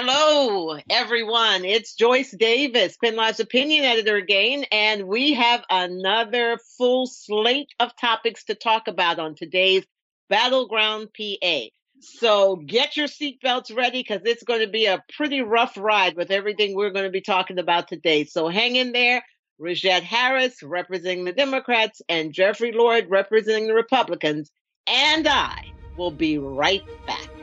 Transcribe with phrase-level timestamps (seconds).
[0.00, 1.64] Hello, everyone.
[1.64, 7.96] It's Joyce Davis, Penn Live's opinion editor again, and we have another full slate of
[7.96, 9.84] topics to talk about on today's
[10.28, 11.62] Battleground PA.
[11.98, 16.30] So get your seatbelts ready because it's going to be a pretty rough ride with
[16.30, 18.24] everything we're going to be talking about today.
[18.24, 19.24] So hang in there.
[19.58, 24.52] Rajette Harris representing the Democrats and Jeffrey Lord representing the Republicans.
[24.86, 27.37] And I will be right back.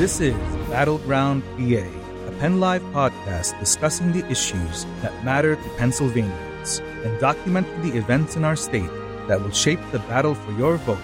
[0.00, 0.34] This is
[0.70, 1.84] Battleground PA,
[2.26, 8.34] a Penn Live podcast discussing the issues that matter to Pennsylvanians and documenting the events
[8.34, 8.88] in our state
[9.28, 10.96] that will shape the battle for your vote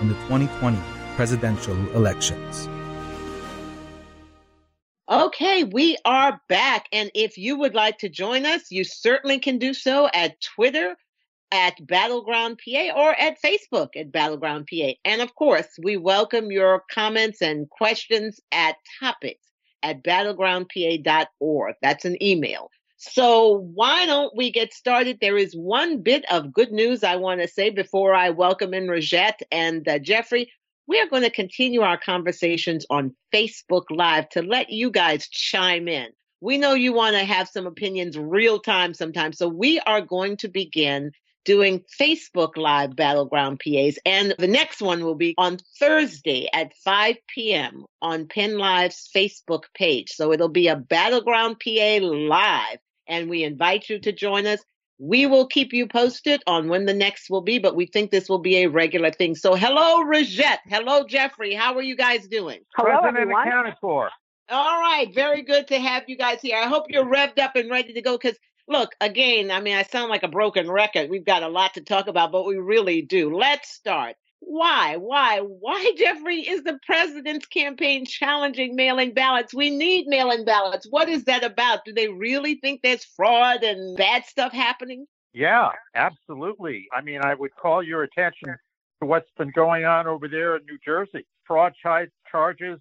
[0.00, 0.78] in the 2020
[1.16, 2.68] presidential elections.
[5.10, 6.86] Okay, we are back.
[6.92, 10.96] And if you would like to join us, you certainly can do so at Twitter
[11.52, 14.92] at Battleground PA or at Facebook at Battleground PA.
[15.04, 19.46] And of course, we welcome your comments and questions at topics
[19.82, 21.74] at battlegroundpa.org.
[21.82, 22.70] That's an email.
[22.98, 25.18] So why don't we get started?
[25.20, 28.88] There is one bit of good news I want to say before I welcome in
[28.88, 30.50] Rajette and uh, Jeffrey.
[30.88, 35.88] We are going to continue our conversations on Facebook Live to let you guys chime
[35.88, 36.08] in.
[36.40, 39.36] We know you want to have some opinions real time sometimes.
[39.36, 41.12] So we are going to begin
[41.46, 43.98] doing Facebook Live Battleground PAs.
[44.04, 47.86] And the next one will be on Thursday at 5 p.m.
[48.02, 50.10] on Penn Live's Facebook page.
[50.10, 52.78] So it'll be a Battleground PA live.
[53.08, 54.60] And we invite you to join us.
[54.98, 58.28] We will keep you posted on when the next will be, but we think this
[58.28, 59.34] will be a regular thing.
[59.34, 60.60] So, hello, Rajette.
[60.66, 61.54] Hello, Jeffrey.
[61.54, 62.60] How are you guys doing?
[62.74, 63.46] Hello, President everyone.
[63.46, 64.10] accounted for.
[64.48, 65.12] All right.
[65.14, 66.56] Very good to have you guys here.
[66.56, 68.38] I hope you're revved up and ready to go because,
[68.68, 71.10] look, again, I mean, I sound like a broken record.
[71.10, 73.34] We've got a lot to talk about, but we really do.
[73.34, 74.16] Let's start.
[74.40, 74.96] Why?
[74.96, 75.40] Why?
[75.40, 79.54] Why, Jeffrey, is the president's campaign challenging mail in ballots?
[79.54, 80.86] We need mail in ballots.
[80.88, 81.84] What is that about?
[81.84, 85.06] Do they really think there's fraud and bad stuff happening?
[85.32, 86.86] Yeah, absolutely.
[86.96, 88.56] I mean, I would call your attention
[89.00, 91.26] to what's been going on over there in New Jersey.
[91.44, 91.74] Fraud
[92.30, 92.80] charges,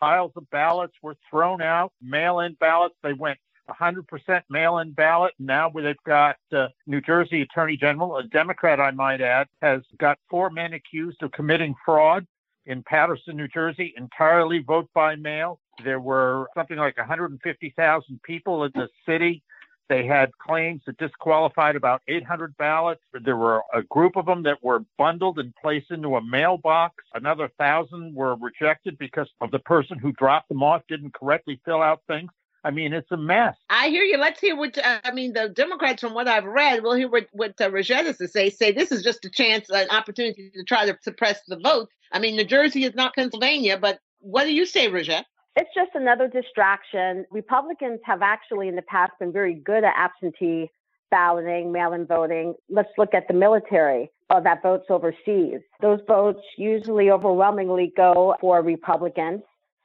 [0.00, 3.38] piles of ballots were thrown out, mail in ballots, they went
[3.68, 5.32] 100% mail-in ballot.
[5.38, 10.18] Now they've got uh, New Jersey Attorney General, a Democrat, I might add, has got
[10.28, 12.26] four men accused of committing fraud
[12.66, 15.58] in Paterson, New Jersey, entirely vote by mail.
[15.84, 19.42] There were something like 150,000 people in the city.
[19.88, 23.02] They had claims that disqualified about 800 ballots.
[23.24, 26.94] There were a group of them that were bundled and placed into a mailbox.
[27.14, 31.82] Another thousand were rejected because of the person who dropped them off didn't correctly fill
[31.82, 32.30] out things.
[32.64, 33.56] I mean, it's a mess.
[33.70, 34.18] I hear you.
[34.18, 35.32] Let's hear what uh, I mean.
[35.32, 38.50] The Democrats, from what I've read, we'll hear what what uh, Rajette has to say.
[38.50, 41.88] Say this is just a chance, an opportunity to try to suppress the vote.
[42.12, 45.26] I mean, New Jersey is not Pennsylvania, but what do you say, Rajette?
[45.56, 47.26] It's just another distraction.
[47.30, 50.70] Republicans have actually, in the past, been very good at absentee
[51.10, 52.54] balloting, mail-in voting.
[52.70, 55.60] Let's look at the military uh, that votes overseas.
[55.80, 59.42] Those votes usually overwhelmingly go for Republicans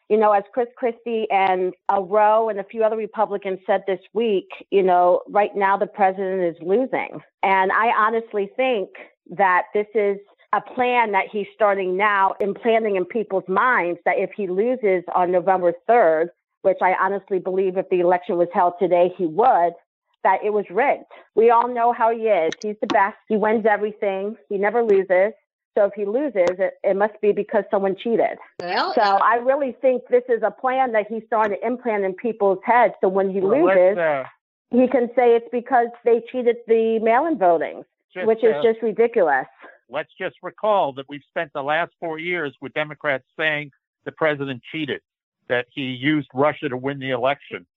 [0.09, 3.99] you know, as Chris Christie and a Roe and a few other Republicans said this
[4.13, 7.19] week, you know, right now the president is losing.
[7.43, 8.89] And I honestly think
[9.31, 10.17] that this is
[10.53, 15.31] a plan that he's starting now implanting in people's minds that if he loses on
[15.31, 16.27] November 3rd,
[16.61, 19.73] which I honestly believe if the election was held today, he would,
[20.23, 21.03] that it was rigged.
[21.35, 22.53] We all know how he is.
[22.61, 23.17] He's the best.
[23.27, 24.37] He wins everything.
[24.49, 25.33] He never loses.
[25.77, 28.39] So if he loses, it, it must be because someone cheated.
[28.59, 32.03] Well, so uh, I really think this is a plan that he's starting to implant
[32.03, 32.95] in people's heads.
[32.99, 34.23] So when he well, loses, uh,
[34.71, 37.83] he can say it's because they cheated the mail-in voting,
[38.15, 39.45] which is uh, just ridiculous.
[39.87, 43.69] Let's just recall that we've spent the last four years with Democrats saying
[44.03, 45.01] the president cheated,
[45.47, 47.67] that he used Russia to win the election.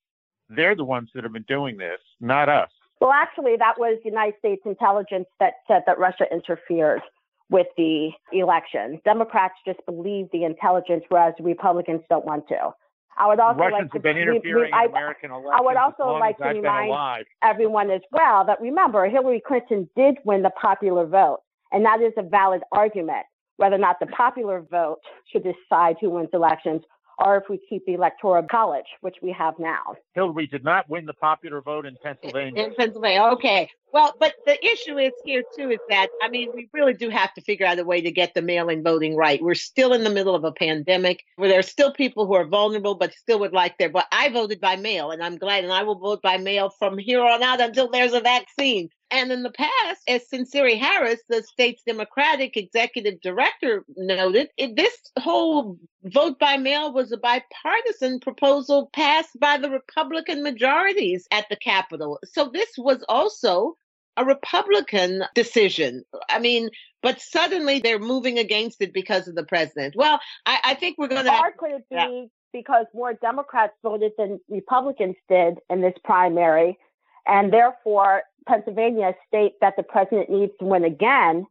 [0.49, 2.71] They're the ones that have been doing this, not us.
[2.99, 7.03] Well, actually, that was United States intelligence that said that Russia interfered
[7.51, 9.01] with the election.
[9.05, 12.71] Democrats just believe the intelligence, whereas Republicans don't want to.
[13.19, 15.55] I would also Russians like to, have been interfering I, in American elections.
[15.55, 20.43] I would also like to remind everyone as well that remember Hillary Clinton did win
[20.43, 21.41] the popular vote,
[21.73, 23.27] and that is a valid argument.
[23.57, 25.01] Whether or not the popular vote
[25.31, 26.81] should decide who wins elections,
[27.21, 29.95] or if we keep the electoral college, which we have now.
[30.15, 32.65] Hillary did not win the popular vote in Pennsylvania.
[32.65, 33.71] In Pennsylvania, okay.
[33.93, 37.35] Well, but the issue is here too is that I mean we really do have
[37.35, 39.43] to figure out a way to get the mail-in voting right.
[39.43, 42.95] We're still in the middle of a pandemic where there's still people who are vulnerable
[42.95, 43.91] but still would like their.
[43.91, 46.99] But I voted by mail, and I'm glad, and I will vote by mail from
[46.99, 48.89] here on out until there's a vaccine.
[49.11, 54.97] And in the past, as Sinceré Harris, the state's Democratic executive director, noted, it, this
[55.19, 61.57] whole vote by mail was a bipartisan proposal passed by the Republican majorities at the
[61.57, 62.19] Capitol.
[62.25, 63.77] So this was also
[64.17, 66.05] a Republican decision.
[66.29, 66.71] I mean,
[67.03, 69.95] but suddenly they're moving against it because of the president.
[69.97, 71.33] Well, I, I think we're going to.
[71.33, 72.25] Or could it be yeah.
[72.53, 76.79] because more Democrats voted than Republicans did in this primary,
[77.27, 81.47] and therefore Pennsylvania state that the president needs to win again?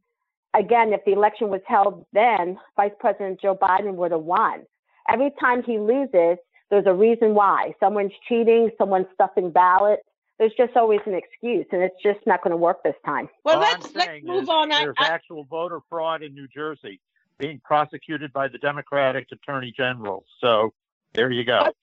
[0.56, 4.63] Again, if the election was held then, Vice President Joe Biden would have won.
[5.07, 6.38] Every time he loses,
[6.69, 7.74] there's a reason why.
[7.80, 10.04] Someone's cheating, someone's stuffing ballots,
[10.39, 13.27] there's just always an excuse, and it's just not going to work this time.
[13.44, 14.69] Well, All let's let's move on.
[14.69, 17.01] There's I, actual voter fraud in New Jersey
[17.38, 20.25] being prosecuted by the Democratic Attorney General.
[20.39, 20.74] So
[21.13, 21.60] there you go.
[21.66, 21.75] But,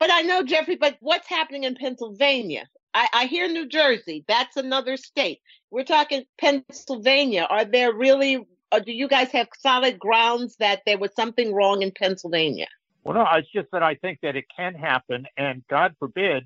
[0.00, 0.74] but I know Jeffrey.
[0.74, 2.68] But what's happening in Pennsylvania?
[2.94, 4.24] I, I hear New Jersey.
[4.26, 5.40] That's another state.
[5.70, 7.46] We're talking Pennsylvania.
[7.48, 8.46] Are there really?
[8.72, 12.68] Or do you guys have solid grounds that there was something wrong in Pennsylvania?
[13.02, 16.44] Well, no, it's just that I think that it can happen, and God forbid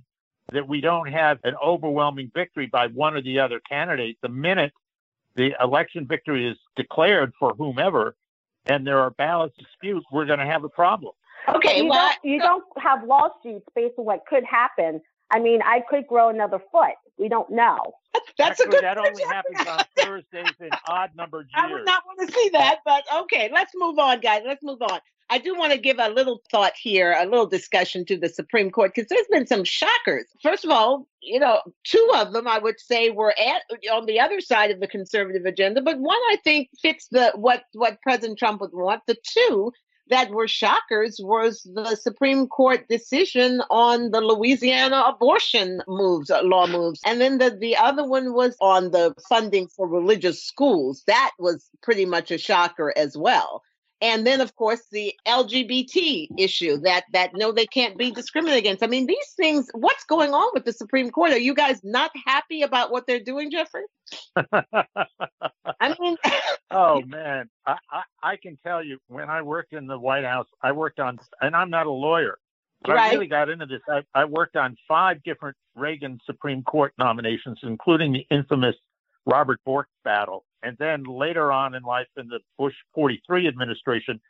[0.52, 4.18] that we don't have an overwhelming victory by one or the other candidate.
[4.22, 4.72] The minute
[5.34, 8.14] the election victory is declared for whomever,
[8.66, 11.12] and there are ballot disputes, we're going to have a problem.
[11.48, 15.00] Okay, you, well, don't, you don't have lawsuits based on what could happen.
[15.30, 16.94] I mean, I could grow another foot.
[17.18, 17.78] We don't know.
[18.12, 18.84] That's, that's Actually, a good.
[18.84, 21.64] That only happens on Thursdays in odd numbered years.
[21.70, 24.42] I would not want to see that, but okay, let's move on, guys.
[24.44, 25.00] Let's move on.
[25.30, 28.70] I do want to give a little thought here, a little discussion to the Supreme
[28.70, 30.26] Court, because there's been some shockers.
[30.42, 34.20] First of all, you know, two of them I would say were at, on the
[34.20, 38.38] other side of the conservative agenda, but one I think fits the what what President
[38.38, 39.02] Trump would want.
[39.06, 39.72] The two
[40.08, 46.66] that were shockers was the Supreme Court decision on the Louisiana abortion moves, uh, law
[46.66, 47.00] moves.
[47.04, 51.02] And then the, the other one was on the funding for religious schools.
[51.06, 53.62] That was pretty much a shocker as well
[54.04, 58.82] and then of course the lgbt issue that that no they can't be discriminated against.
[58.82, 61.32] I mean these things what's going on with the supreme court?
[61.32, 63.84] Are you guys not happy about what they're doing jeffrey?
[64.52, 66.16] I mean
[66.70, 67.48] oh man.
[67.66, 71.00] I, I, I can tell you when i worked in the white house i worked
[71.00, 72.38] on and i'm not a lawyer
[72.82, 73.10] but right.
[73.10, 73.80] i really got into this.
[73.88, 78.76] I, I worked on five different reagan supreme court nominations including the infamous
[79.24, 84.20] robert bork battle and then later on in life, in the Bush 43 administration,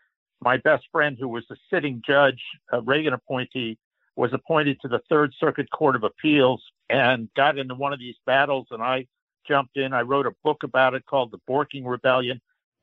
[0.40, 2.42] my best friend, who was a sitting judge,
[2.72, 3.78] a Reagan appointee,
[4.16, 8.16] was appointed to the Third Circuit Court of Appeals and got into one of these
[8.26, 8.66] battles.
[8.70, 9.06] And I
[9.46, 9.92] jumped in.
[9.92, 12.40] I wrote a book about it called The Borking Rebellion.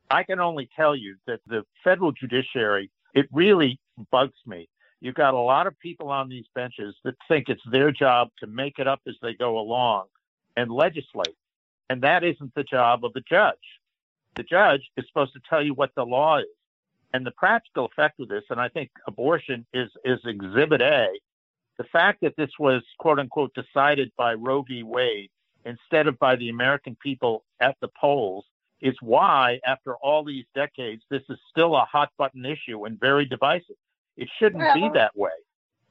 [0.09, 3.79] I can only tell you that the federal judiciary, it really
[4.11, 4.67] bugs me.
[4.99, 8.47] You've got a lot of people on these benches that think it's their job to
[8.47, 10.05] make it up as they go along
[10.57, 11.35] and legislate.
[11.91, 13.57] And that isn't the job of the judge.
[14.37, 16.45] The judge is supposed to tell you what the law is.
[17.13, 21.09] And the practical effect of this, and I think abortion is, is exhibit A,
[21.77, 24.83] the fact that this was quote unquote decided by Roe v.
[24.83, 25.31] Wade
[25.65, 28.45] instead of by the American people at the polls
[28.79, 33.25] is why, after all these decades, this is still a hot button issue and very
[33.25, 33.75] divisive.
[34.15, 35.31] It shouldn't well, be that way.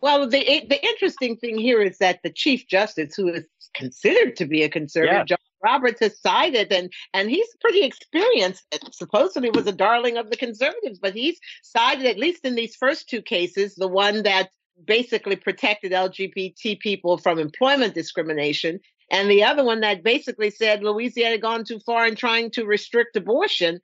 [0.00, 3.44] Well, the the interesting thing here is that the Chief Justice, who is
[3.74, 8.64] considered to be a conservative, John Roberts has sided, and and he's pretty experienced.
[8.92, 13.08] Supposedly was a darling of the conservatives, but he's sided at least in these first
[13.08, 13.74] two cases.
[13.74, 14.50] The one that
[14.86, 18.80] basically protected LGBT people from employment discrimination,
[19.10, 22.64] and the other one that basically said Louisiana had gone too far in trying to
[22.64, 23.80] restrict abortion.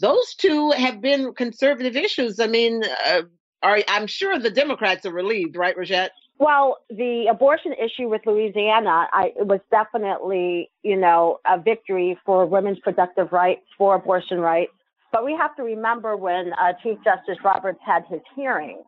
[0.00, 2.38] Those two have been conservative issues.
[2.38, 3.22] I mean, uh,
[3.62, 6.10] are, I'm sure the Democrats are relieved, right, Rajette?
[6.38, 12.78] Well, the abortion issue with Louisiana, I, was definitely, you know, a victory for women's
[12.78, 14.72] productive rights, for abortion rights.
[15.10, 18.82] But we have to remember when uh, Chief Justice Roberts had his hearing,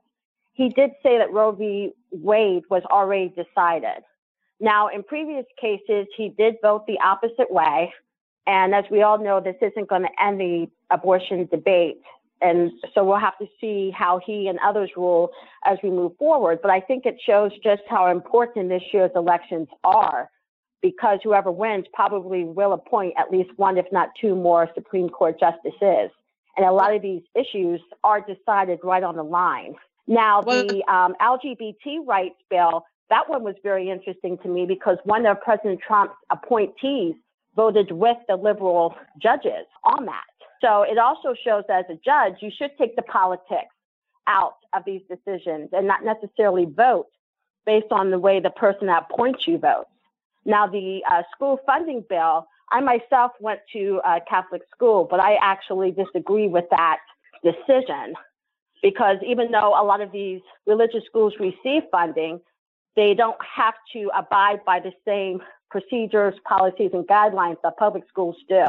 [0.52, 1.92] he did say that Roe v.
[2.12, 4.04] Wade was already decided.
[4.60, 7.92] Now, in previous cases, he did vote the opposite way.
[8.46, 12.02] And as we all know, this isn't going to end the abortion debate
[12.40, 15.30] and so we'll have to see how he and others rule
[15.64, 16.60] as we move forward.
[16.62, 20.30] But I think it shows just how important this year's elections are
[20.82, 25.38] because whoever wins probably will appoint at least one, if not two more Supreme Court
[25.38, 26.10] justices.
[26.56, 29.74] And a lot of these issues are decided right on the line.
[30.06, 35.26] Now, the um, LGBT rights bill, that one was very interesting to me because one
[35.26, 37.14] of President Trump's appointees
[37.54, 40.24] voted with the liberal judges on that.
[40.60, 43.74] So it also shows that as a judge, you should take the politics
[44.26, 47.08] out of these decisions and not necessarily vote
[47.66, 49.90] based on the way the person that appoints you votes.
[50.44, 55.36] Now, the uh, school funding bill, I myself went to a Catholic school, but I
[55.42, 56.98] actually disagree with that
[57.42, 58.14] decision
[58.82, 62.40] because even though a lot of these religious schools receive funding,
[62.96, 68.36] they don't have to abide by the same procedures, policies, and guidelines that public schools
[68.48, 68.64] do.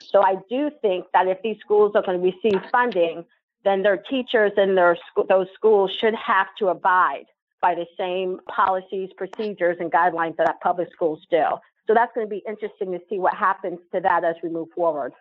[0.00, 3.24] So I do think that if these schools are going to receive funding,
[3.64, 4.96] then their teachers and their
[5.28, 7.26] those schools should have to abide
[7.60, 11.44] by the same policies, procedures, and guidelines that public schools do.
[11.86, 14.68] So that's going to be interesting to see what happens to that as we move
[14.74, 15.12] forward.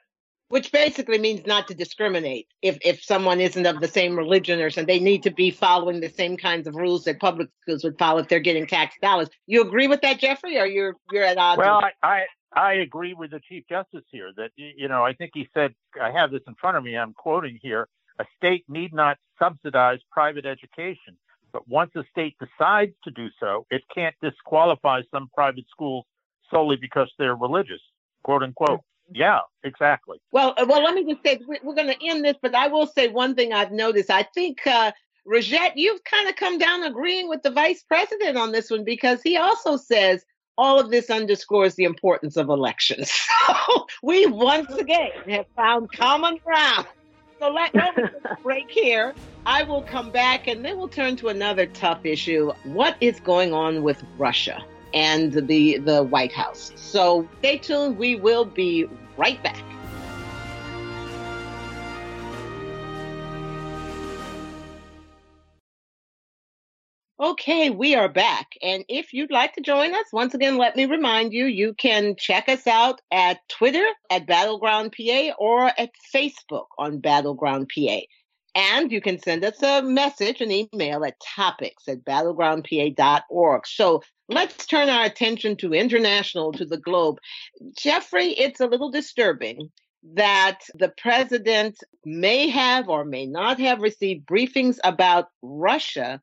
[0.49, 2.47] Which basically means not to discriminate.
[2.61, 6.01] If if someone isn't of the same religion or something, they need to be following
[6.01, 9.29] the same kinds of rules that public schools would follow if they're getting tax dollars.
[9.47, 11.57] You agree with that, Jeffrey, or you're you're at odds?
[11.57, 12.25] Well, I, I
[12.55, 16.11] I agree with the Chief Justice here that you know I think he said I
[16.11, 16.97] have this in front of me.
[16.97, 17.87] I'm quoting here:
[18.19, 21.17] a state need not subsidize private education,
[21.51, 26.05] but once a state decides to do so, it can't disqualify some private schools
[26.51, 27.81] solely because they're religious.
[28.23, 28.81] Quote unquote.
[29.11, 30.19] Yeah, exactly.
[30.31, 32.87] Well, uh, well, let me just say we're going to end this, but I will
[32.87, 34.09] say one thing I've noticed.
[34.09, 34.93] I think uh,
[35.25, 39.21] Rajette, you've kind of come down agreeing with the vice president on this one because
[39.21, 40.25] he also says
[40.57, 43.11] all of this underscores the importance of elections.
[43.67, 46.87] So we once again have found common ground.
[47.39, 48.03] So let me
[48.41, 49.13] break here.
[49.45, 52.51] I will come back and then we'll turn to another tough issue.
[52.63, 54.65] What is going on with Russia?
[54.95, 56.71] and the the White House.
[56.75, 57.97] So stay tuned.
[57.97, 59.61] We will be right back.
[67.25, 68.51] Okay, we are back.
[68.61, 72.15] And if you'd like to join us, once again, let me remind you, you can
[72.15, 78.01] check us out at Twitter at Battleground PA or at Facebook on Battleground PA.
[78.53, 83.65] And you can send us a message, an email at topics at battlegroundpa.org.
[83.65, 87.17] So let's turn our attention to international, to the globe.
[87.75, 89.71] Jeffrey, it's a little disturbing
[90.13, 96.21] that the president may have or may not have received briefings about Russia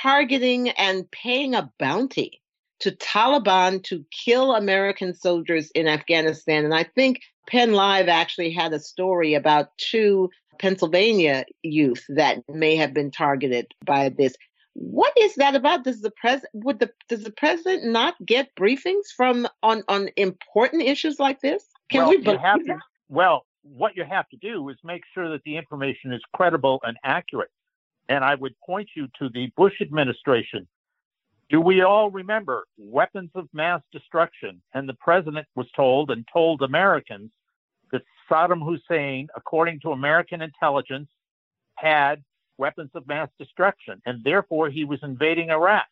[0.00, 2.40] targeting and paying a bounty
[2.80, 6.64] to Taliban to kill American soldiers in Afghanistan.
[6.64, 12.76] And I think Penn Live actually had a story about two Pennsylvania youth that may
[12.76, 14.34] have been targeted by this.
[14.74, 15.84] What is that about?
[15.84, 20.82] Does the president would the does the president not get briefings from on on important
[20.82, 21.64] issues like this?
[21.90, 25.30] Can well, we believe have to, Well, what you have to do is make sure
[25.30, 27.50] that the information is credible and accurate.
[28.08, 30.66] And I would point you to the Bush administration.
[31.48, 34.62] Do we all remember weapons of mass destruction?
[34.74, 37.30] And the president was told and told Americans
[37.92, 41.08] that Saddam Hussein, according to American intelligence,
[41.74, 42.22] had
[42.58, 45.88] weapons of mass destruction, and therefore he was invading Iraq.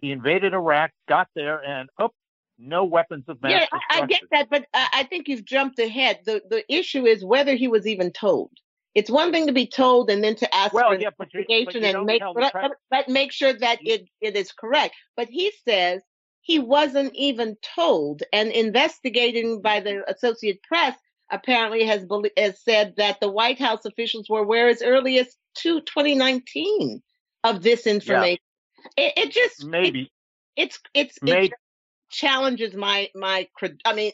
[0.00, 2.10] He invaded Iraq, got there, and oh,
[2.58, 3.88] no weapons of mass yeah, destruction.
[3.90, 6.20] I, I get that, but I think you've jumped ahead.
[6.24, 8.50] The the issue is whether he was even told.
[8.94, 12.04] It's one thing to be told and then to ask well, for yeah, investigation and
[12.04, 12.54] make let,
[12.90, 14.94] let, make sure that it, it is correct.
[15.16, 16.02] But he says
[16.42, 20.96] he wasn't even told, and investigating by the Associated Press
[21.30, 22.04] apparently has,
[22.36, 27.02] has said that the White House officials were aware as early as to 2019
[27.44, 28.38] of this information.
[28.98, 29.04] Yeah.
[29.06, 30.08] It, it, just maybe it,
[30.56, 31.46] it's it's maybe.
[31.46, 31.52] it
[32.10, 33.48] challenges my my.
[33.60, 33.78] cred.
[33.84, 34.12] I mean,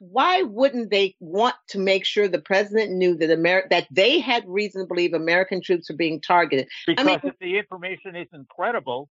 [0.00, 4.42] why wouldn't they want to make sure the president knew that America that they had
[4.48, 6.66] reason to believe American troops were being targeted?
[6.86, 9.08] Because I mean, if the information isn't credible,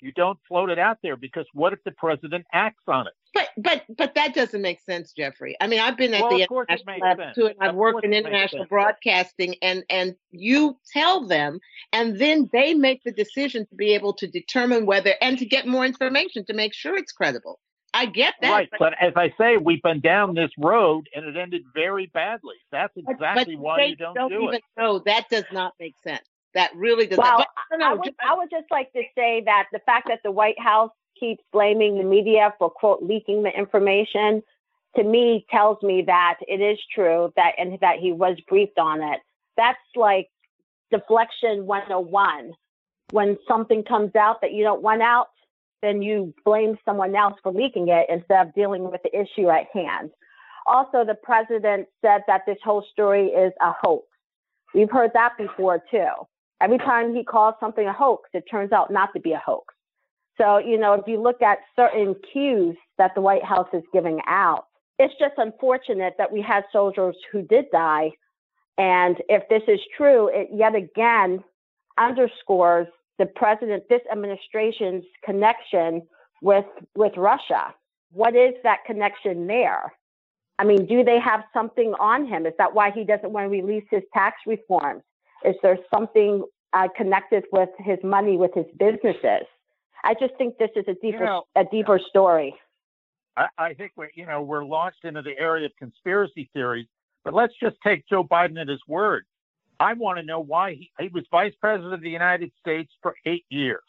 [0.00, 3.12] you don't float it out there because what if the president acts on it?
[3.34, 5.56] But but but that doesn't make sense, Jeffrey.
[5.60, 7.34] I mean, I've been at well, the international lab sense.
[7.36, 11.60] too, and I've of worked in international broadcasting, and and you tell them,
[11.92, 15.66] and then they make the decision to be able to determine whether and to get
[15.66, 17.60] more information to make sure it's credible.
[17.92, 18.50] I get that.
[18.50, 22.56] Right, but, as I say, we've been down this road and it ended very badly.
[22.70, 24.62] That's exactly why you don't, don't do even it.
[24.76, 26.24] No, that does not make sense.
[26.54, 27.48] That really does well, not.
[27.70, 30.30] But, I, would, uh, I would just like to say that the fact that the
[30.30, 34.42] White House keeps blaming the media for quote leaking the information
[34.96, 39.02] to me tells me that it is true that and that he was briefed on
[39.02, 39.20] it.
[39.56, 40.28] That's like
[40.90, 42.52] deflection 101.
[43.12, 45.28] When something comes out that you don't want out,
[45.82, 49.66] then you blame someone else for leaking it instead of dealing with the issue at
[49.72, 50.10] hand.
[50.66, 54.06] Also, the president said that this whole story is a hoax.
[54.74, 56.08] We've heard that before too.
[56.60, 59.74] Every time he calls something a hoax, it turns out not to be a hoax.
[60.38, 64.20] So, you know, if you look at certain cues that the White House is giving
[64.26, 64.66] out,
[64.98, 68.10] it's just unfortunate that we had soldiers who did die.
[68.76, 71.42] And if this is true, it yet again
[71.98, 72.86] underscores
[73.20, 76.02] the president, this administration's connection
[76.42, 76.64] with
[76.96, 77.74] with Russia.
[78.12, 79.92] What is that connection there?
[80.58, 82.46] I mean, do they have something on him?
[82.46, 85.02] Is that why he doesn't want to release his tax reforms?
[85.44, 89.46] Is there something uh, connected with his money, with his businesses?
[90.02, 92.54] I just think this is a deeper, you know, a deeper story.
[93.36, 96.86] I, I think we're, you know, we're launched into the area of conspiracy theories.
[97.22, 99.24] But let's just take Joe Biden at his word.
[99.80, 103.16] I want to know why he, he was vice president of the United States for
[103.24, 103.82] eight years.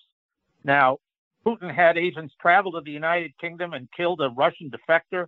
[0.64, 1.00] Now,
[1.46, 5.28] Putin had agents travel to the United Kingdom and killed a Russian defector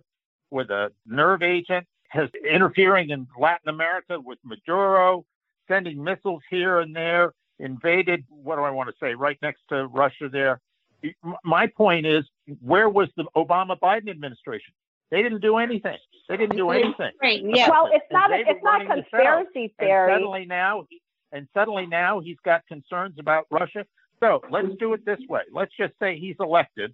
[0.50, 5.24] with a nerve agent, has interfering in Latin America with Maduro,
[5.68, 9.86] sending missiles here and there, invaded, what do I want to say, right next to
[9.88, 10.60] Russia there.
[11.44, 12.24] My point is,
[12.60, 14.72] where was the Obama Biden administration?
[15.14, 15.96] They didn't do anything.
[16.28, 17.12] They didn't do anything.
[17.22, 17.70] Yeah.
[17.70, 20.12] Well, it's not a, it's not a conspiracy theory.
[20.12, 20.86] And suddenly now,
[21.30, 23.86] and suddenly now he's got concerns about Russia.
[24.18, 25.42] So let's do it this way.
[25.52, 26.92] Let's just say he's elected.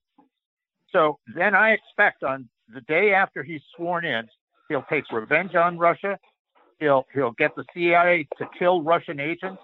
[0.93, 4.29] So then I expect on the day after he's sworn in,
[4.69, 6.19] he'll take revenge on Russia.
[6.79, 9.62] He'll he'll get the CIA to kill Russian agents.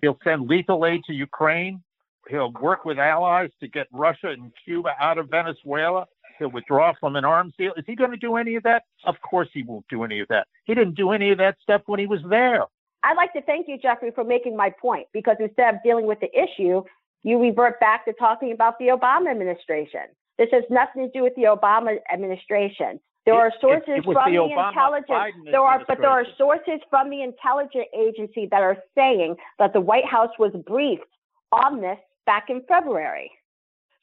[0.00, 1.82] He'll send lethal aid to Ukraine.
[2.28, 6.06] He'll work with allies to get Russia and Cuba out of Venezuela.
[6.38, 7.72] He'll withdraw from an arms deal.
[7.76, 8.84] Is he going to do any of that?
[9.04, 10.46] Of course he won't do any of that.
[10.64, 12.64] He didn't do any of that stuff when he was there.
[13.02, 16.18] I'd like to thank you, Jeffrey, for making my point because instead of dealing with
[16.20, 16.82] the issue,
[17.22, 20.02] you revert back to talking about the Obama administration.
[20.38, 23.00] This has nothing to do with the Obama administration.
[23.24, 25.34] There are sources it, it from the, the intelligence.
[25.50, 29.80] There are, but there are sources from the intelligence agency that are saying that the
[29.80, 31.02] White House was briefed
[31.50, 33.30] on this back in February.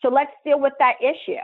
[0.01, 1.39] So let's deal with that issue.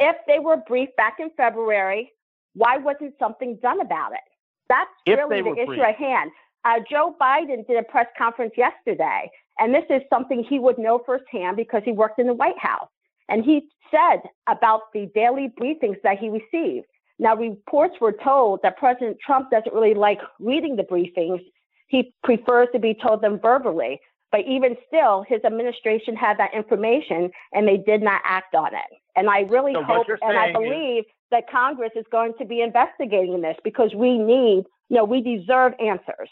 [0.00, 2.12] If they were briefed back in February,
[2.54, 4.20] why wasn't something done about it?
[4.68, 5.82] That's if really the issue briefed.
[5.82, 6.30] at hand.
[6.64, 11.02] Uh, Joe Biden did a press conference yesterday, and this is something he would know
[11.04, 12.88] firsthand because he worked in the White House.
[13.28, 16.86] And he said about the daily briefings that he received.
[17.18, 21.40] Now, reports were told that President Trump doesn't really like reading the briefings.
[21.88, 24.00] He prefers to be told them verbally.
[24.32, 28.98] But even still, his administration had that information and they did not act on it.
[29.16, 32.60] And I really so hope and I believe is- that Congress is going to be
[32.60, 36.28] investigating this because we need, you know, we deserve answers.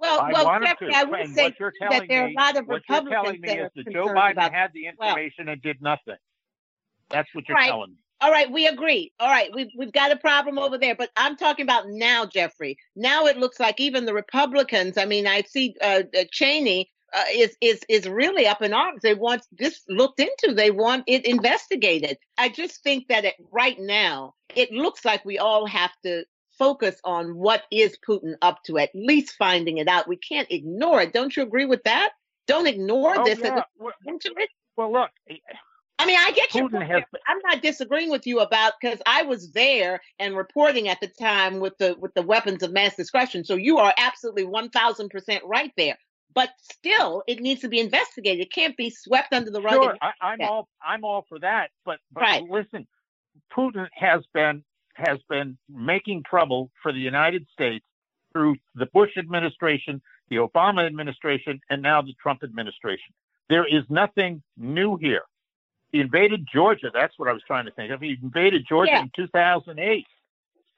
[0.00, 2.22] Well, I well, wanted Jeffrey, to I would explain say what you're that telling there
[2.22, 4.06] are a me- lot of What you're Republicans telling me that is are that Joe
[4.08, 5.08] Biden had the well.
[5.08, 6.16] information and did nothing.
[7.10, 7.68] That's what you're Right.
[7.68, 7.96] telling me.
[8.20, 9.12] All right, we agree.
[9.20, 12.76] All right, we've we've got a problem over there, but I'm talking about now, Jeffrey.
[12.96, 14.96] Now it looks like even the Republicans.
[14.96, 19.02] I mean, I see uh, uh, Cheney uh, is is is really up in arms.
[19.02, 20.54] They want this looked into.
[20.54, 22.18] They want it investigated.
[22.38, 26.24] I just think that it, right now it looks like we all have to
[26.58, 28.78] focus on what is Putin up to.
[28.78, 30.08] At least finding it out.
[30.08, 31.12] We can't ignore it.
[31.12, 32.10] Don't you agree with that?
[32.46, 33.38] Don't ignore Oh, this.
[33.38, 33.62] yeah.
[33.78, 34.50] Well, into it.
[34.76, 35.10] well, look,
[35.98, 37.04] I mean, I get your Putin point.
[37.26, 41.60] I'm not disagreeing with you about because I was there and reporting at the time
[41.60, 43.44] with the with the weapons of mass destruction.
[43.44, 45.96] So you are absolutely one thousand percent right there.
[46.34, 48.40] But still, it needs to be investigated.
[48.46, 49.74] It can't be swept under the rug.
[49.74, 50.48] Sure, and- I, I'm Yeah.
[50.48, 51.70] all I'm all for that.
[51.84, 52.42] But but Right.
[52.42, 52.86] listen,
[53.52, 57.84] Putin has been has been making trouble for the United States
[58.32, 63.12] through the Bush administration, the Obama administration, and now the Trump administration.
[63.48, 65.22] There is nothing new here.
[65.92, 66.90] He invaded Georgia.
[66.92, 68.00] That's what I was trying to think of.
[68.00, 69.02] He invaded Georgia Yeah.
[69.02, 70.06] in 2008.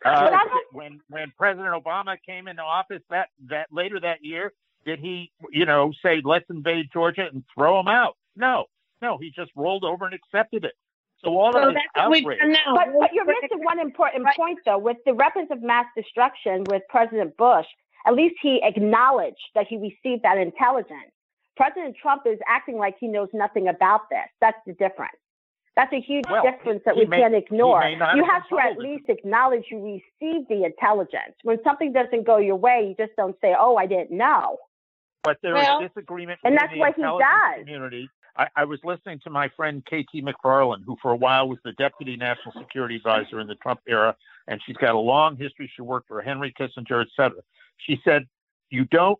[0.04, 0.38] Uh,
[0.72, 4.52] when when President Obama came into office that that later that year,
[4.86, 8.16] did he you know say let's invade Georgia and throw them out?
[8.36, 8.64] No,
[9.02, 10.72] no, he just rolled over and accepted it.
[11.24, 12.58] So all so of this that's what we've outrage.
[12.74, 14.36] But, but you're missing one important Right.
[14.36, 14.78] point, though.
[14.78, 17.66] With the weapons of mass destruction with President Bush,
[18.06, 21.10] at least he acknowledged that he received that intelligence.
[21.56, 24.28] President Trump is acting like he knows nothing about this.
[24.42, 25.16] That's the difference.
[25.74, 27.82] That's a huge Well, difference that we may- can't ignore.
[27.86, 29.78] You have have to at least acknowledge you
[30.22, 31.34] received the intelligence.
[31.42, 34.58] When something doesn't go your way, you just don't say, "Oh, I didn't know."
[35.26, 37.64] But there Well, is disagreement and within that's the what he does.
[37.66, 38.08] community.
[38.36, 41.72] I, I was listening to my friend KT McFarland, who for a while was the
[41.72, 44.14] deputy national security advisor in the Trump era,
[44.46, 45.70] and she's got a long history.
[45.74, 47.40] She worked for Henry Kissinger, et cetera.
[47.78, 48.26] She said,
[48.70, 49.18] you don't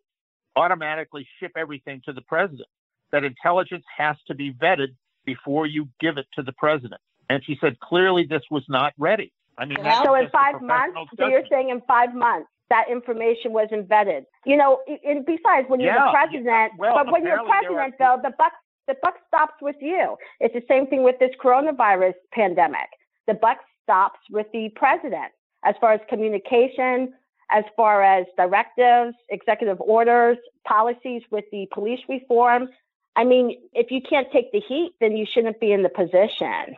[0.55, 2.69] automatically ship everything to the president.
[3.13, 7.01] That intelligence has to be vetted before you give it to the president.
[7.29, 9.33] And she said, clearly this was not ready.
[9.59, 13.53] I mean, that's so in five months, so you're saying in five months that information
[13.53, 14.25] was embedded.
[14.45, 18.19] You know, and besides, when you're Yeah, the president, well, but when you're president, though,
[18.23, 18.53] the buck
[18.87, 20.17] the buck stops with you.
[20.41, 22.89] It's the same thing with this coronavirus pandemic.
[23.27, 25.33] The buck stops with the president
[25.65, 27.13] as far as communication,
[27.51, 32.69] as far as directives, executive orders, policies with the police reform.
[33.17, 36.77] I mean, if you can't take the heat, then you shouldn't be in the position.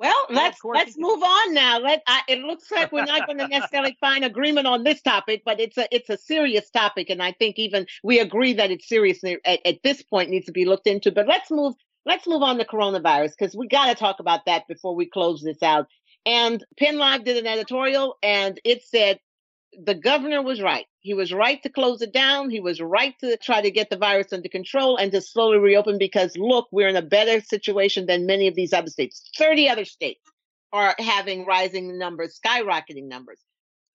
[0.00, 1.78] Well, let's let's move on now.
[1.78, 5.42] Let I, it looks like we're not going to necessarily find agreement on this topic,
[5.44, 8.88] but it's a it's a serious topic, and I think even we agree that it's
[8.88, 11.10] serious at, at this point needs to be looked into.
[11.10, 11.74] But let's move
[12.06, 15.42] let's move on to coronavirus because we got to talk about that before we close
[15.42, 15.86] this out.
[16.26, 19.18] And Penn Live did an editorial, and it said
[19.82, 20.86] the governor was right.
[21.00, 22.50] He was right to close it down.
[22.50, 25.98] He was right to try to get the virus under control and to slowly reopen
[25.98, 29.30] because look, we're in a better situation than many of these other states.
[29.36, 30.20] 30 other states
[30.72, 33.38] are having rising numbers, skyrocketing numbers.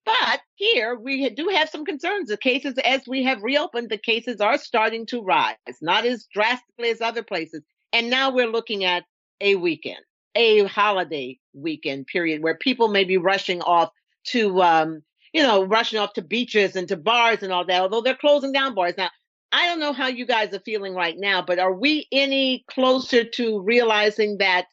[0.06, 2.30] But here we do have some concerns.
[2.30, 6.90] The cases, as we have reopened, the cases are starting to rise, not as drastically
[6.90, 7.64] as other places.
[7.92, 9.04] And now we're looking at
[9.40, 10.02] a weekend,
[10.36, 13.92] a holiday weekend period where people may be rushing off
[14.26, 18.02] to um, you know, rushing off to beaches and to bars and all that, although
[18.02, 18.94] they're closing down bars.
[18.98, 19.10] Now,
[19.52, 23.24] I don't know how you guys are feeling right now, but are we any closer
[23.24, 24.66] to realizing that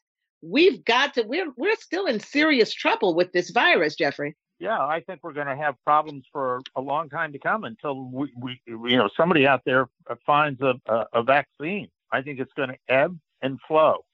[0.43, 4.37] we've got to we're we're still in serious trouble with this virus, Jeffrey?
[4.59, 8.11] Yeah, I think we're going to have problems for a long time to come until
[8.11, 11.89] we, we you know, somebody out there uh, finds a, a, a vaccine.
[12.13, 14.05] I think it's going to ebb and flow,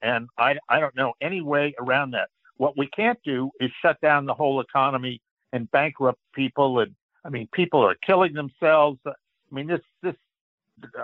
[0.00, 2.28] and I I don't know any way around that.
[2.56, 5.20] What we can't do is shut down the whole economy
[5.52, 6.80] and bankrupt people.
[6.80, 8.98] And I mean, people are killing themselves.
[9.06, 9.12] I
[9.50, 10.14] mean, this, this,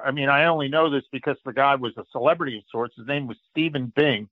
[0.04, 2.94] I mean, I only know this because the guy was a celebrity of sorts.
[2.96, 4.28] His name was Stephen Bing.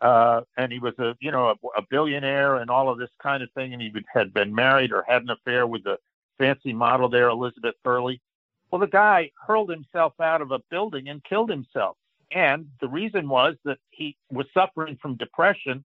[0.00, 3.40] Uh, and he was a, you know, a, a, billionaire and all of this kind
[3.40, 3.72] of thing.
[3.72, 5.96] And he had been married or had an affair with the
[6.38, 8.20] fancy model there, Elizabeth Hurley.
[8.72, 11.96] Well, the guy hurled himself out of a building and killed himself.
[12.32, 15.84] And the reason was that he was suffering from depression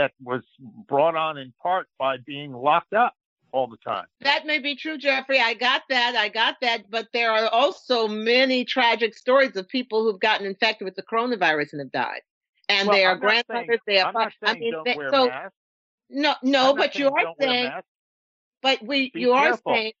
[0.00, 0.42] that was
[0.88, 3.14] brought on in part by being locked up
[3.52, 4.06] all the time.
[4.22, 5.40] That may be true, Jeffrey.
[5.40, 6.14] I got that.
[6.16, 6.90] I got that.
[6.90, 11.72] But there are also many tragic stories of people who've gotten infected with the coronavirus
[11.72, 12.20] and have died.
[12.68, 13.66] And well, they are grandmothers.
[13.66, 14.08] Saying, they are.
[14.08, 15.56] I'm not saying I mean, don't they, wear so, masks.
[16.08, 17.70] No, no, but you are saying.
[18.62, 19.72] But we, Be you careful.
[19.72, 19.92] are saying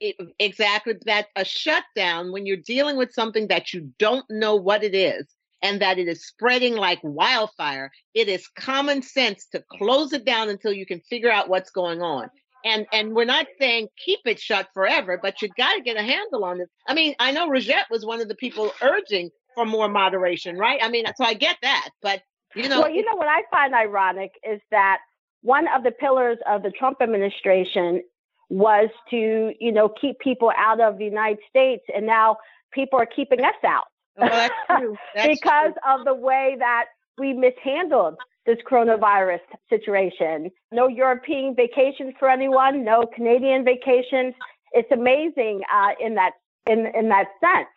[0.00, 4.84] it, exactly that a shutdown when you're dealing with something that you don't know what
[4.84, 5.26] it is
[5.62, 10.48] and that it is spreading like wildfire, it is common sense to close it down
[10.48, 12.28] until you can figure out what's going on.
[12.64, 16.02] And and we're not saying keep it shut forever, but you got to get a
[16.02, 16.68] handle on this.
[16.88, 20.80] I mean, I know Rogette was one of the people urging for more moderation, right?
[20.82, 22.22] I mean, so I get that, but
[22.54, 24.98] you know, well, you know what I find ironic is that
[25.42, 28.02] one of the pillars of the Trump administration
[28.48, 32.36] was to, you know, keep people out of the United States, and now
[32.72, 33.84] people are keeping us out.
[34.18, 34.96] That's true.
[35.14, 35.94] That's because true.
[35.94, 36.86] of the way that
[37.18, 40.50] we mishandled this coronavirus situation.
[40.72, 44.34] No European vacations for anyone, no Canadian vacations.
[44.72, 46.32] It's amazing uh, in that
[46.66, 47.68] in in that sense.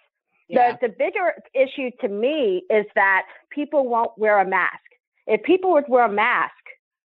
[0.48, 0.78] Yeah.
[0.82, 4.80] The the bigger issue to me is that people won't wear a mask.
[5.28, 6.54] If people would wear a mask,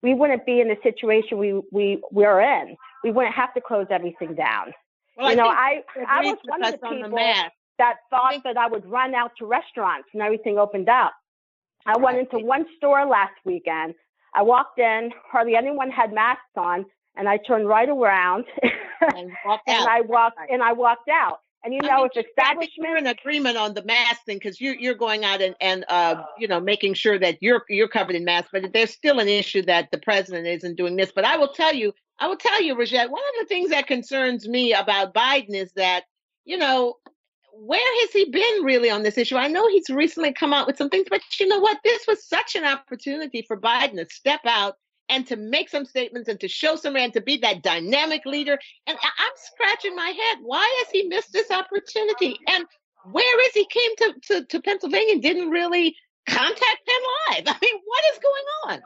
[0.02, 2.76] we wouldn't be in the situation we we we're in.
[3.04, 4.72] We wouldn't have to close everything down.
[5.16, 7.52] Well, you know, I, I was one of the people the mask.
[7.78, 11.12] That thought that I would run out to restaurants and everything opened up.
[11.86, 13.94] I went into one store last weekend.
[14.34, 16.84] I walked in, hardly anyone had masks on,
[17.16, 18.44] and I turned right around
[19.00, 19.88] and, walked and.
[19.88, 21.38] I walked and I walked out.
[21.64, 24.60] And you I know, mean, if establishment you're in agreement on the mask thing because
[24.60, 28.14] you're you're going out and and uh, you know making sure that you're you're covered
[28.14, 31.10] in masks, but there's still an issue that the president isn't doing this.
[31.12, 33.88] But I will tell you, I will tell you, Rogette, one of the things that
[33.88, 36.04] concerns me about Biden is that
[36.44, 36.94] you know
[37.58, 39.36] where has he been really on this issue?
[39.36, 41.78] I know he's recently come out with some things, but you know what?
[41.84, 44.74] This was such an opportunity for Biden to step out
[45.08, 48.58] and to make some statements and to show some and to be that dynamic leader.
[48.86, 50.38] And I- I'm scratching my head.
[50.42, 52.38] Why has he missed this opportunity?
[52.48, 52.64] And
[53.10, 55.96] where is he came to, to, to Pennsylvania and didn't really
[56.28, 57.44] contact Penn Live?
[57.46, 58.82] I mean, what is going on?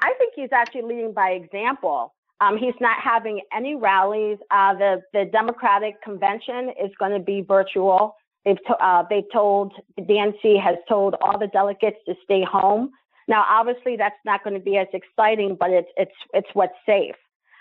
[0.00, 2.14] I think he's actually leading by example.
[2.44, 4.38] Um, he's not having any rallies.
[4.50, 8.16] Uh, the the Democratic convention is going to be virtual.
[8.44, 12.90] They've to, uh, they've told the DNC has told all the delegates to stay home.
[13.26, 17.14] Now, obviously, that's not going to be as exciting, but it's it's it's what's safe.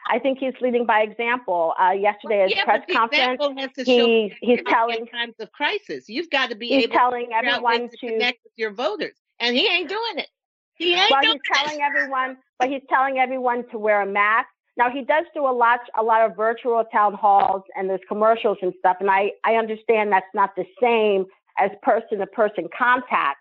[0.09, 1.73] I think he's leading by example.
[1.79, 5.35] Uh, yesterday, at his yeah, press conference, example has to he- he's in telling- times
[5.39, 6.09] of crisis.
[6.09, 9.15] You've got to be he's able telling to everyone to to connect with your voters,
[9.39, 10.27] and he ain't doing it.
[10.75, 14.49] He ain't well, doing he's telling everyone, but he's telling everyone to wear a mask.
[14.75, 18.57] Now he does do a lot, a lot of virtual town halls, and there's commercials
[18.61, 18.97] and stuff.
[18.99, 21.25] And I, I understand that's not the same
[21.59, 23.37] as person-to-person contact,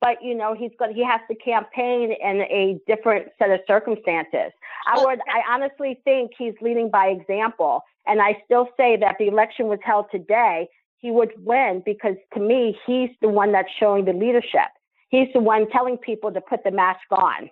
[0.00, 4.52] but you know he's got, he has to campaign in a different set of circumstances.
[4.86, 9.26] I would, I honestly think he's leading by example, and I still say that the
[9.26, 10.68] election was held today,
[10.98, 14.70] he would win because to me he's the one that's showing the leadership.
[15.08, 17.50] He's the one telling people to put the mask on.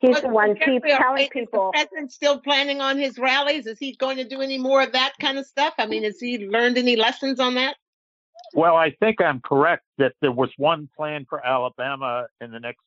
[0.00, 1.70] He's the one keeps telling people.
[1.74, 3.66] Is the president still planning on his rallies?
[3.66, 5.74] Is he going to do any more of that kind of stuff?
[5.78, 7.76] I mean, has he learned any lessons on that?
[8.54, 12.80] Well, I think I'm correct that there was one plan for Alabama in the next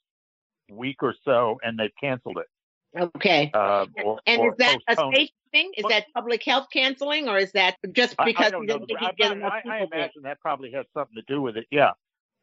[0.69, 2.47] week or so, and they've canceled it.
[2.99, 3.51] Okay.
[3.53, 5.13] Uh, or, and or is that postponed.
[5.13, 5.71] a state thing?
[5.77, 9.17] Is that public health canceling, or is that just because I, I didn't think he'd
[9.17, 11.67] get enough I, I imagine that probably has something to do with it.
[11.69, 11.91] Yeah.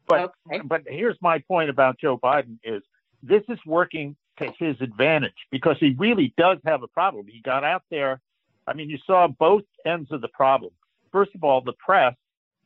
[0.07, 0.61] But okay.
[0.64, 2.83] but here's my point about Joe Biden is
[3.22, 7.27] this is working to his advantage because he really does have a problem.
[7.27, 8.20] He got out there.
[8.66, 10.73] I mean, you saw both ends of the problem.
[11.12, 12.14] First of all, the press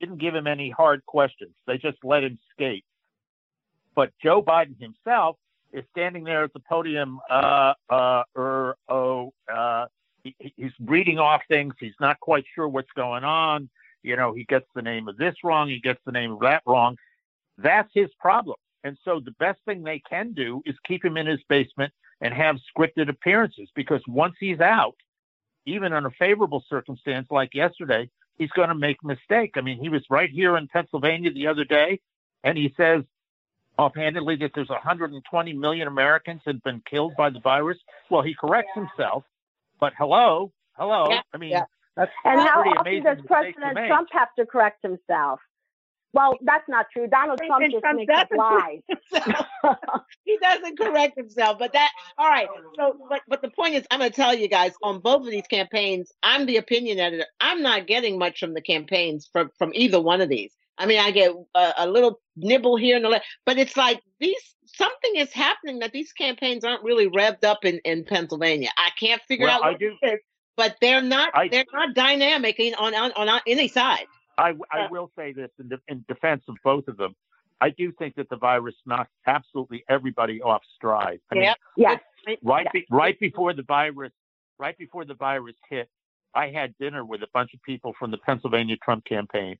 [0.00, 1.50] didn't give him any hard questions.
[1.66, 2.85] They just let him skate.
[3.94, 5.37] But Joe Biden himself
[5.72, 9.87] is standing there at the podium, uh, uh, er, oh, uh,
[10.22, 11.74] he, he's reading off things.
[11.78, 13.68] He's not quite sure what's going on.
[14.02, 15.68] You know, he gets the name of this wrong.
[15.68, 16.96] He gets the name of that wrong.
[17.59, 18.57] That's his problem.
[18.84, 22.32] And so the best thing they can do is keep him in his basement and
[22.32, 24.96] have scripted appearances because once he's out,
[25.66, 29.52] even in a favorable circumstance like yesterday, he's going to make a mistake.
[29.56, 32.00] I mean, he was right here in Pennsylvania the other day,
[32.44, 33.02] and he says
[33.78, 37.78] offhandedly that there's 120 million Americans have been killed by the virus.
[38.10, 39.24] Well, he corrects himself,
[39.80, 41.08] but hello, hello.
[41.10, 41.64] Yeah, I mean, yeah.
[41.96, 45.40] that's and how often does President Trump have to correct himself?
[46.14, 47.07] Well, that's not true.
[47.07, 48.81] Donald Trump just Trump makes up lies.
[50.25, 51.59] he doesn't correct himself.
[51.59, 52.49] But that, all right.
[52.77, 55.31] So, but, but the point is, I'm going to tell you guys on both of
[55.31, 57.27] these campaigns, I'm the opinion editor.
[57.40, 60.53] I'm not getting much from the campaigns from, from either one of these.
[60.79, 64.40] I mean, I get a, a little nibble here and there, but it's like these,
[64.64, 68.71] something is happening that these campaigns aren't really revved up in, in Pennsylvania.
[68.79, 70.21] I can't figure well, out what I do, it is,
[70.57, 74.07] but they're not, I, they're not dynamic in, on, on, on any side.
[74.38, 74.88] I, I uh.
[74.90, 77.14] will say this in, de- in defense of both of them.
[77.61, 81.20] I do think that the virus knocked absolutely everybody off stride.
[81.33, 81.57] I yep.
[81.77, 82.38] mean, yes.
[82.42, 84.12] right, be, right before the virus,
[84.59, 85.88] right before the virus hit,
[86.35, 89.59] I had dinner with a bunch of people from the Pennsylvania Trump campaign.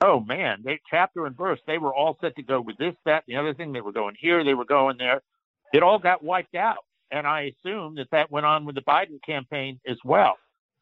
[0.00, 1.60] Oh man, they chapter and verse.
[1.66, 3.72] They were all set to go with this, that, the other thing.
[3.72, 5.22] They were going here, they were going there.
[5.72, 9.22] It all got wiped out, and I assume that that went on with the Biden
[9.24, 10.36] campaign as well.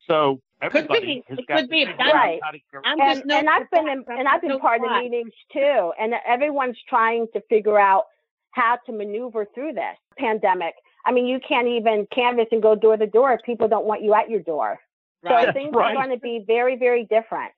[0.08, 1.42] So everybody could be.
[1.42, 1.86] It could be.
[1.86, 2.40] Right.
[2.84, 5.92] I'm and, just and I've been in, and I've been part of the meetings too,
[5.98, 8.04] and everyone's trying to figure out
[8.52, 10.74] how to maneuver through this pandemic.
[11.04, 14.02] I mean, you can't even canvass and go door to door if people don't want
[14.02, 14.78] you at your door.
[15.22, 15.46] Right.
[15.46, 15.90] So things right.
[15.90, 17.52] are going to be very, very different.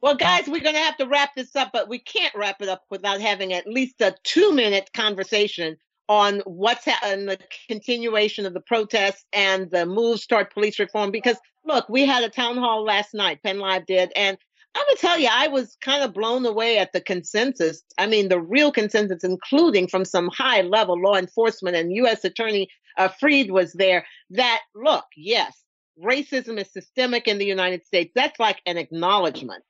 [0.00, 2.68] Well, guys, we're going to have to wrap this up, but we can't wrap it
[2.68, 5.76] up without having at least a two minute conversation
[6.08, 11.10] on what's happening, the continuation of the protests and the moves toward police reform.
[11.10, 14.38] Because look, we had a town hall last night, Penn Live did, and
[14.74, 17.82] I'm gonna tell you, I was kind of blown away at the consensus.
[17.98, 22.24] I mean, the real consensus, including from some high level law enforcement and U.S.
[22.24, 24.06] Attorney uh, Freed was there.
[24.30, 25.56] That look, yes,
[26.02, 28.12] racism is systemic in the United States.
[28.14, 29.64] That's like an acknowledgement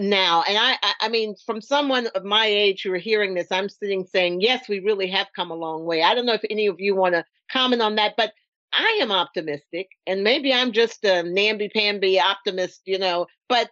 [0.00, 0.42] now.
[0.48, 4.04] And I, I mean, from someone of my age who are hearing this, I'm sitting
[4.04, 6.02] saying, yes, we really have come a long way.
[6.02, 8.32] I don't know if any of you want to comment on that, but
[8.76, 13.70] I am optimistic, and maybe I'm just a namby-pamby optimist, you know, but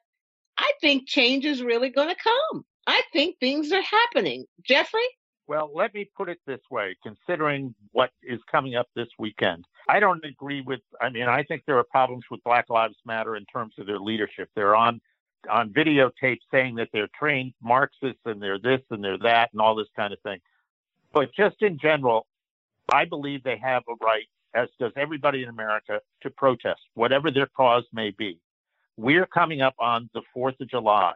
[0.57, 2.65] I think change is really going to come.
[2.87, 4.45] I think things are happening.
[4.65, 5.01] Jeffrey?
[5.49, 9.99] Well, let me put it this way considering what is coming up this weekend, I
[9.99, 13.45] don't agree with, I mean, I think there are problems with Black Lives Matter in
[13.47, 14.51] terms of their leadership.
[14.55, 15.01] They're on
[15.51, 19.75] on videotape saying that they're trained Marxists and they're this and they're that and all
[19.75, 20.41] this kind of thing.
[21.13, 22.27] But just in general,
[22.93, 27.47] I believe they have a right, as does everybody in America, to protest, whatever their
[27.47, 28.39] cause may be.
[28.97, 31.15] We're coming up on the 4th of July,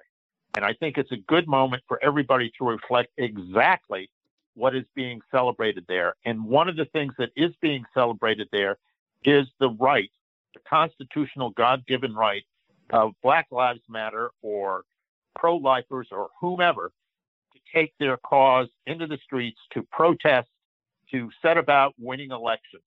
[0.56, 4.10] and I think it's a good moment for everybody to reflect exactly
[4.54, 6.14] what is being celebrated there.
[6.24, 8.78] And one of the things that is being celebrated there
[9.24, 10.10] is the right,
[10.54, 12.44] the constitutional God given right
[12.90, 14.82] of Black Lives Matter or
[15.34, 16.92] pro lifers or whomever
[17.52, 20.48] to take their cause into the streets to protest,
[21.10, 22.82] to set about winning elections.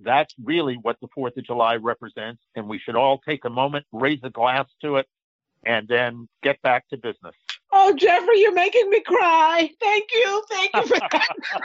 [0.00, 2.42] That's really what the 4th of July represents.
[2.56, 5.06] And we should all take a moment, raise a glass to it,
[5.64, 7.34] and then get back to business.
[7.72, 9.70] Oh, Jeffrey, you're making me cry.
[9.80, 10.44] Thank you.
[10.50, 11.28] Thank you for that.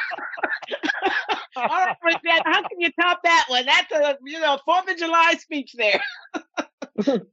[1.56, 3.66] All right, Bridget, how can you top that one?
[3.66, 6.02] That's a, you know, 4th of July speech there.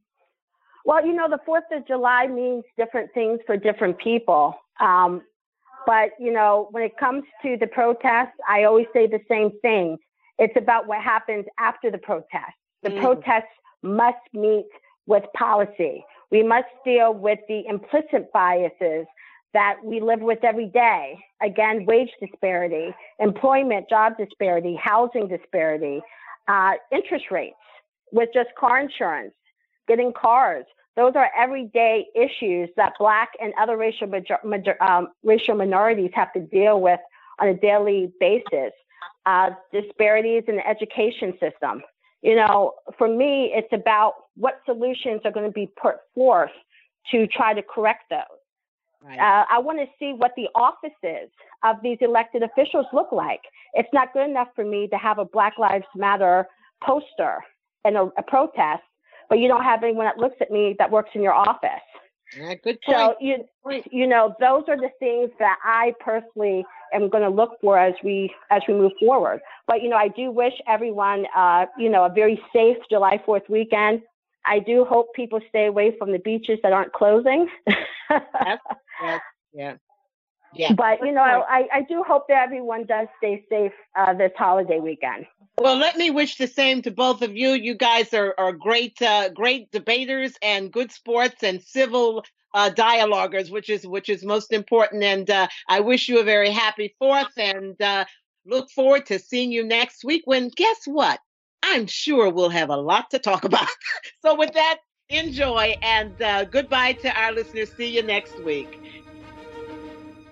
[0.85, 4.55] well, you know, the 4th of July means different things for different people.
[4.81, 5.23] Um,
[5.87, 9.99] but, you know, when it comes to the protests, I always say the same thing.
[10.39, 12.57] It's about what happens after the protest.
[12.83, 13.01] The mm.
[13.01, 14.67] protests must meet
[15.07, 16.05] with policy.
[16.31, 19.07] We must deal with the implicit biases
[19.55, 21.19] that we live with every day.
[21.41, 26.03] Again, wage disparity, employment, job disparity, housing disparity,
[26.49, 27.57] uh, interest rates
[28.13, 29.35] with just car insurance,
[29.89, 30.65] getting cars.
[30.97, 36.33] Those are everyday issues that Black and other racial, major, major, um, racial minorities have
[36.33, 37.01] to deal with
[37.39, 38.73] on a daily basis.
[39.27, 41.83] Uh, disparities in the education system.
[42.23, 46.53] You know, for me, it's about what solutions are going to be put forth
[47.11, 48.21] to try to correct those.
[49.03, 49.19] Right.
[49.19, 51.31] Uh, I want to see what the offices
[51.65, 53.41] of these elected officials look like.
[53.75, 56.47] It's not good enough for me to have a Black Lives Matter
[56.83, 57.39] poster
[57.85, 58.83] and a, a protest,
[59.29, 61.71] but you don't have anyone that looks at me that works in your office.
[62.37, 62.99] Yeah, good point.
[62.99, 63.45] So you
[63.91, 67.95] you know those are the things that I personally am going to look for as
[68.03, 69.41] we as we move forward.
[69.67, 73.49] But you know I do wish everyone uh, you know a very safe July Fourth
[73.49, 74.03] weekend.
[74.45, 77.49] I do hope people stay away from the beaches that aren't closing.
[78.11, 78.59] yes,
[79.03, 79.21] yes,
[79.53, 79.75] yeah.
[80.59, 80.73] Yeah.
[80.73, 84.81] But you know, I, I do hope that everyone does stay safe uh, this holiday
[84.81, 85.27] weekend.
[85.59, 87.51] Well, let me wish the same to both of you.
[87.51, 93.51] You guys are, are great, uh, great debaters and good sports and civil uh, dialoguers,
[93.51, 95.03] which is which is most important.
[95.03, 98.05] And uh, I wish you a very happy Fourth, and uh,
[98.45, 100.23] look forward to seeing you next week.
[100.25, 101.21] When guess what?
[101.63, 103.69] I'm sure we'll have a lot to talk about.
[104.21, 107.75] so with that, enjoy and uh, goodbye to our listeners.
[107.77, 108.69] See you next week.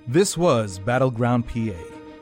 [0.06, 1.72] This was Battleground PA.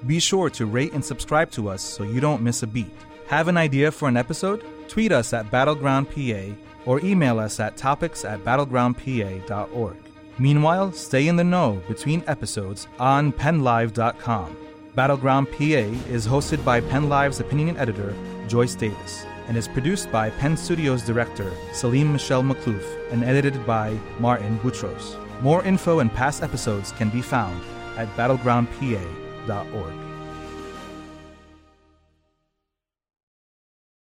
[0.07, 2.95] Be sure to rate and subscribe to us so you don't miss a beat.
[3.27, 4.65] Have an idea for an episode?
[4.87, 6.55] Tweet us at Battleground PA
[6.87, 9.97] or email us at topics at battlegroundpa.org.
[10.39, 14.57] Meanwhile, stay in the know between episodes on PennLive.com.
[14.95, 15.65] Battleground PA
[16.09, 18.15] is hosted by PennLive's opinion editor,
[18.47, 23.99] Joyce Davis, and is produced by Penn Studios director Salim Michelle McClough and edited by
[24.21, 25.22] Martin Boutros.
[25.43, 27.61] More info and past episodes can be found
[27.97, 30.02] at battlegroundpa.org.